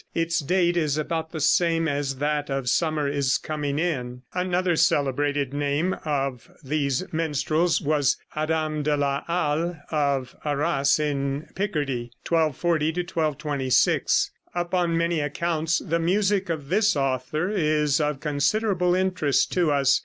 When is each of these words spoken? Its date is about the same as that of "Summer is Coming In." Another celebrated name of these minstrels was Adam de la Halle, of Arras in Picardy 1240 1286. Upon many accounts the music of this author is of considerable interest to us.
Its 0.15 0.39
date 0.39 0.75
is 0.77 0.97
about 0.97 1.31
the 1.31 1.39
same 1.39 1.87
as 1.87 2.15
that 2.15 2.49
of 2.49 2.67
"Summer 2.67 3.07
is 3.07 3.37
Coming 3.37 3.77
In." 3.77 4.23
Another 4.33 4.75
celebrated 4.75 5.53
name 5.53 5.95
of 6.03 6.49
these 6.63 7.03
minstrels 7.13 7.79
was 7.83 8.17
Adam 8.35 8.81
de 8.81 8.97
la 8.97 9.23
Halle, 9.25 9.79
of 9.91 10.35
Arras 10.43 10.99
in 10.99 11.49
Picardy 11.53 12.09
1240 12.27 12.87
1286. 13.13 14.31
Upon 14.55 14.97
many 14.97 15.19
accounts 15.19 15.77
the 15.77 15.99
music 15.99 16.49
of 16.49 16.69
this 16.69 16.95
author 16.95 17.51
is 17.51 18.01
of 18.01 18.19
considerable 18.19 18.95
interest 18.95 19.51
to 19.51 19.69
us. 19.71 19.99